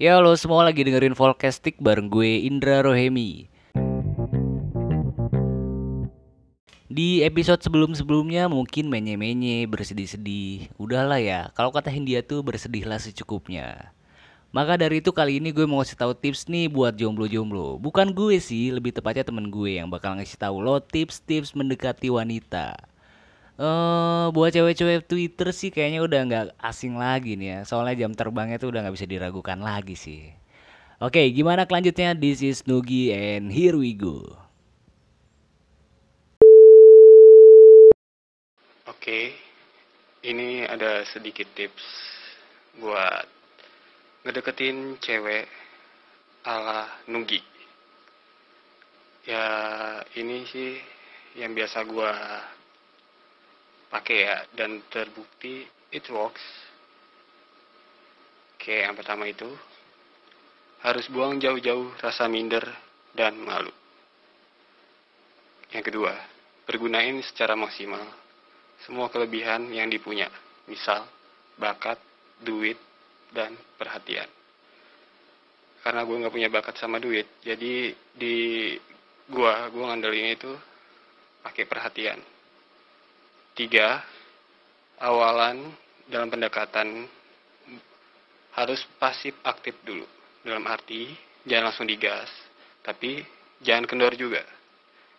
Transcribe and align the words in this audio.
Ya 0.00 0.16
lo 0.16 0.32
semua 0.32 0.64
lagi 0.64 0.80
dengerin 0.80 1.12
Volcastic 1.12 1.76
bareng 1.76 2.08
gue 2.08 2.48
Indra 2.48 2.80
Rohemi. 2.80 3.52
Di 6.88 7.20
episode 7.20 7.60
sebelum-sebelumnya 7.60 8.48
mungkin 8.48 8.88
menye-menye, 8.88 9.68
bersedih-sedih. 9.68 10.72
Udahlah 10.80 11.20
ya, 11.20 11.40
kalau 11.52 11.68
kata 11.68 11.92
Hindia 11.92 12.24
tuh 12.24 12.40
bersedihlah 12.40 12.96
secukupnya. 12.96 13.92
Maka 14.56 14.80
dari 14.80 15.04
itu 15.04 15.12
kali 15.12 15.36
ini 15.36 15.52
gue 15.52 15.68
mau 15.68 15.84
ngasih 15.84 16.00
tahu 16.00 16.16
tips 16.16 16.48
nih 16.48 16.72
buat 16.72 16.96
jomblo-jomblo. 16.96 17.76
Bukan 17.76 18.16
gue 18.16 18.40
sih, 18.40 18.72
lebih 18.72 18.96
tepatnya 18.96 19.28
temen 19.28 19.52
gue 19.52 19.84
yang 19.84 19.92
bakal 19.92 20.16
ngasih 20.16 20.40
tahu 20.40 20.64
lo 20.64 20.80
tips-tips 20.80 21.52
mendekati 21.52 22.08
wanita 22.08 22.72
Eh, 23.60 24.26
buat 24.32 24.56
cewek-cewek 24.56 25.04
Twitter 25.04 25.52
sih 25.52 25.68
kayaknya 25.68 26.00
udah 26.00 26.20
nggak 26.24 26.46
asing 26.64 26.96
lagi 26.96 27.36
nih 27.36 27.48
ya. 27.52 27.68
Soalnya 27.68 28.08
jam 28.08 28.16
terbangnya 28.16 28.56
tuh 28.56 28.72
udah 28.72 28.80
nggak 28.88 28.96
bisa 28.96 29.04
diragukan 29.04 29.60
lagi 29.60 30.00
sih. 30.00 30.32
Oke, 30.96 31.28
gimana 31.28 31.68
kelanjutnya? 31.68 32.16
This 32.16 32.40
is 32.40 32.64
Nugi 32.64 33.12
and 33.12 33.52
here 33.52 33.76
we 33.76 33.92
go. 33.92 34.24
Oke, 38.88 39.36
ini 40.24 40.64
ada 40.64 41.04
sedikit 41.04 41.44
tips 41.52 41.84
buat 42.80 43.28
ngedeketin 44.24 44.96
cewek 45.04 45.44
ala 46.48 46.88
Nugi. 47.12 47.44
Ya, 49.28 49.44
ini 50.16 50.48
sih 50.48 50.80
yang 51.36 51.52
biasa 51.52 51.84
gua 51.84 52.16
pakai 53.90 54.18
ya 54.24 54.36
dan 54.54 54.80
terbukti 54.88 55.66
it 55.90 56.06
works. 56.08 56.42
Oke, 58.56 58.86
yang 58.86 58.94
pertama 58.94 59.26
itu 59.26 59.48
harus 60.80 61.10
buang 61.12 61.36
jauh-jauh 61.36 61.92
rasa 62.00 62.30
minder 62.30 62.64
dan 63.12 63.36
malu. 63.42 63.72
Yang 65.74 65.92
kedua, 65.92 66.12
pergunain 66.64 67.20
secara 67.26 67.58
maksimal 67.58 68.02
semua 68.86 69.12
kelebihan 69.12 69.68
yang 69.70 69.92
dipunya, 69.92 70.26
misal 70.64 71.04
bakat, 71.60 72.00
duit, 72.40 72.80
dan 73.30 73.52
perhatian. 73.76 74.26
Karena 75.80 76.04
gue 76.04 76.16
nggak 76.20 76.34
punya 76.34 76.48
bakat 76.52 76.76
sama 76.76 77.00
duit, 77.00 77.28
jadi 77.40 77.92
di 78.12 78.76
gua 79.30 79.68
gue 79.72 79.84
ngandelin 79.84 80.36
itu 80.36 80.52
pakai 81.40 81.64
perhatian. 81.64 82.20
Tiga, 83.60 84.00
awalan 85.04 85.68
dalam 86.08 86.32
pendekatan 86.32 87.04
harus 88.56 88.80
pasif 88.96 89.36
aktif 89.44 89.76
dulu. 89.84 90.08
Dalam 90.40 90.64
arti, 90.64 91.12
jangan 91.44 91.68
langsung 91.68 91.84
digas, 91.84 92.32
tapi 92.80 93.20
jangan 93.60 93.84
kendor 93.84 94.16
juga. 94.16 94.40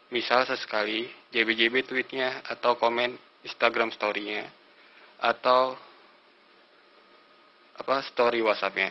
Misal 0.09 0.49
sesekali 0.49 1.05
JBJB 1.29 1.85
tweetnya 1.85 2.41
atau 2.49 2.81
komen 2.81 3.13
Instagram 3.45 3.93
story-nya 3.93 4.49
atau 5.21 5.77
apa 7.77 8.01
story 8.09 8.41
WhatsApp-nya. 8.41 8.89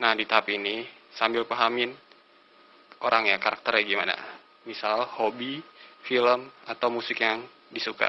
Nah, 0.00 0.16
di 0.16 0.24
tahap 0.24 0.48
ini 0.48 0.88
sambil 1.20 1.44
pahamin 1.44 1.92
orang 3.04 3.28
ya 3.28 3.36
karakternya 3.36 3.84
gimana. 3.84 4.16
Misal 4.64 5.04
hobi, 5.20 5.60
film 6.08 6.48
atau 6.64 6.88
musik 6.88 7.20
yang 7.20 7.44
disuka. 7.68 8.08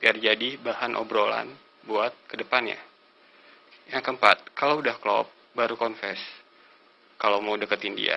Biar 0.00 0.16
jadi 0.16 0.56
bahan 0.56 0.96
obrolan 0.96 1.52
buat 1.84 2.16
ke 2.24 2.40
depannya. 2.40 2.80
Yang 3.92 4.02
keempat, 4.08 4.56
kalau 4.56 4.80
udah 4.80 4.96
klop, 4.96 5.28
baru 5.52 5.76
confess. 5.76 6.18
Kalau 7.20 7.44
mau 7.44 7.60
deketin 7.60 7.92
dia. 7.92 8.16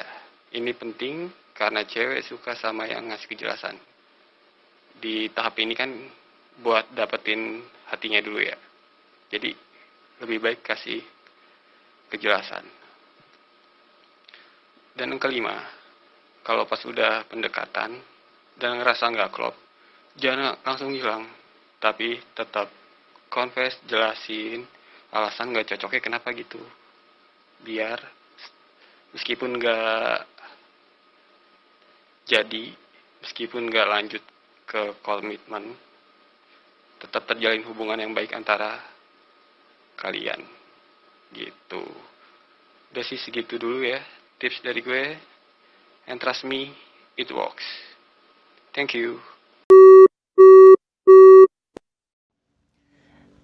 Ini 0.56 0.72
penting 0.72 1.28
karena 1.52 1.84
cewek 1.84 2.24
suka 2.24 2.56
sama 2.56 2.88
yang 2.88 3.12
ngasih 3.12 3.28
kejelasan. 3.28 3.76
Di 4.96 5.28
tahap 5.36 5.60
ini 5.60 5.76
kan 5.76 5.92
buat 6.64 6.88
dapetin 6.96 7.60
hatinya 7.92 8.24
dulu 8.24 8.40
ya. 8.40 8.56
Jadi 9.28 9.52
lebih 10.24 10.40
baik 10.40 10.64
kasih 10.64 11.04
kejelasan. 12.14 12.64
Dan 14.94 15.18
yang 15.18 15.22
kelima, 15.22 15.58
kalau 16.46 16.70
pas 16.70 16.80
udah 16.86 17.26
pendekatan 17.26 17.98
dan 18.62 18.72
ngerasa 18.78 19.10
nggak 19.10 19.34
klop, 19.34 19.58
jangan 20.22 20.62
langsung 20.62 20.94
hilang, 20.94 21.26
tapi 21.84 22.16
tetap 22.32 22.72
confess, 23.28 23.76
jelasin 23.84 24.64
alasan 25.12 25.52
nggak 25.52 25.76
cocoknya 25.76 26.00
kenapa 26.00 26.32
gitu. 26.32 26.64
Biar 27.60 28.00
meskipun 29.12 29.60
nggak 29.60 30.20
jadi, 32.24 32.72
meskipun 33.20 33.68
nggak 33.68 33.90
lanjut 33.92 34.24
ke 34.64 34.96
komitmen, 35.04 35.76
tetap 37.04 37.28
terjalin 37.28 37.68
hubungan 37.68 38.00
yang 38.00 38.16
baik 38.16 38.32
antara 38.32 38.80
kalian. 40.00 40.40
Gitu. 41.36 41.84
Udah 42.96 43.04
sih 43.04 43.20
segitu 43.20 43.60
dulu 43.60 43.84
ya 43.84 44.00
tips 44.40 44.64
dari 44.64 44.80
gue. 44.80 45.04
And 46.08 46.20
trust 46.20 46.48
me 46.48 46.72
it 47.20 47.28
works. 47.32 47.64
Thank 48.72 48.96
you 48.96 49.33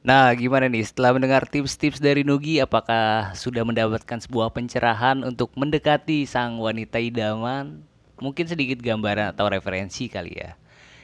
Nah, 0.09 0.33
gimana 0.33 0.65
nih 0.65 0.81
setelah 0.89 1.13
mendengar 1.13 1.45
tips-tips 1.45 2.01
dari 2.01 2.25
Nugi, 2.25 2.57
apakah 2.57 3.29
sudah 3.37 3.61
mendapatkan 3.61 4.17
sebuah 4.17 4.49
pencerahan 4.49 5.21
untuk 5.21 5.53
mendekati 5.53 6.25
sang 6.25 6.57
wanita 6.57 6.97
idaman? 6.97 7.85
Mungkin 8.17 8.49
sedikit 8.49 8.81
gambaran 8.81 9.37
atau 9.37 9.45
referensi 9.53 10.09
kali 10.09 10.33
ya. 10.33 10.57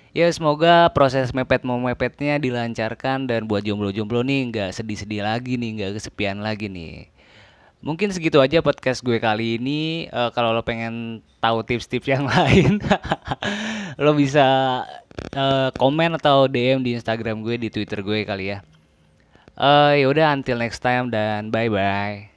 Ya 0.10 0.26
semoga 0.34 0.90
proses 0.90 1.38
mepet 1.38 1.62
mau 1.62 1.78
mepetnya 1.78 2.42
dilancarkan 2.42 3.30
dan 3.30 3.46
buat 3.46 3.62
jomblo-jomblo 3.62 4.26
nih 4.26 4.50
nggak 4.50 4.70
sedih-sedih 4.74 5.22
lagi 5.22 5.54
nih, 5.54 5.70
nggak 5.78 6.02
kesepian 6.02 6.42
lagi 6.42 6.66
nih. 6.66 7.14
Mungkin 7.86 8.10
segitu 8.10 8.42
aja 8.42 8.66
podcast 8.66 9.06
gue 9.06 9.22
kali 9.22 9.62
ini. 9.62 10.10
Uh, 10.10 10.34
kalau 10.34 10.50
lo 10.50 10.66
pengen 10.66 11.22
tahu 11.38 11.62
tips-tips 11.62 12.10
yang 12.10 12.26
lain, 12.34 12.82
lo 14.02 14.18
bisa 14.18 14.82
uh, 15.38 15.70
komen 15.78 16.18
atau 16.18 16.50
DM 16.50 16.82
di 16.82 16.98
Instagram 16.98 17.46
gue, 17.46 17.62
di 17.62 17.70
Twitter 17.70 18.02
gue 18.02 18.26
kali 18.26 18.50
ya. 18.50 18.66
Uh, 19.56 19.96
ya 19.96 20.06
udah, 20.12 20.36
until 20.36 20.60
next 20.60 20.84
time 20.84 21.08
dan 21.08 21.48
bye 21.48 21.72
bye. 21.72 22.28